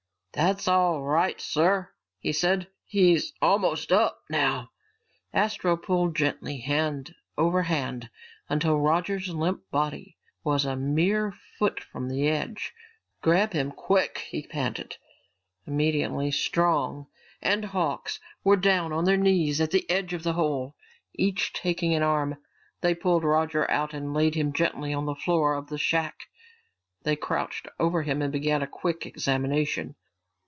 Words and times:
"That's 0.33 0.65
all 0.65 1.01
right, 1.03 1.41
sir," 1.41 1.89
he 2.17 2.31
said. 2.31 2.69
"He's 2.85 3.33
almost 3.41 3.91
up 3.91 4.21
now." 4.29 4.71
Astro 5.33 5.75
pulled 5.75 6.15
gently, 6.15 6.59
hand 6.59 7.13
over 7.37 7.63
hand, 7.63 8.09
until 8.47 8.79
Roger's 8.79 9.27
limp 9.27 9.69
body 9.71 10.15
was 10.41 10.63
a 10.63 10.77
mere 10.77 11.33
foot 11.59 11.83
from 11.83 12.07
the 12.07 12.29
edge. 12.29 12.71
"Grab 13.21 13.51
him, 13.51 13.73
quick!" 13.73 14.19
he 14.29 14.47
panted. 14.47 14.95
Immediately 15.67 16.31
Strong 16.31 17.07
and 17.41 17.65
Hawks 17.65 18.21
were 18.41 18.55
down 18.55 18.93
on 18.93 19.03
their 19.03 19.17
knees 19.17 19.59
at 19.59 19.71
the 19.71 19.87
edge 19.89 20.13
of 20.13 20.23
the 20.23 20.33
hole. 20.33 20.77
Each 21.13 21.51
taking 21.51 21.93
an 21.93 22.03
arm, 22.03 22.37
they 22.79 22.95
pulled 22.95 23.25
Roger 23.25 23.69
out 23.69 23.93
and 23.93 24.13
laid 24.13 24.35
him 24.35 24.53
gently 24.53 24.93
on 24.93 25.07
the 25.07 25.13
floor 25.15 25.55
of 25.55 25.67
the 25.67 25.77
shack. 25.77 26.27
They 27.03 27.17
crouched 27.17 27.67
over 27.77 28.03
him 28.03 28.21
and 28.21 28.31
began 28.31 28.61
a 28.61 28.67
quick 28.67 29.05
examination. 29.05 29.97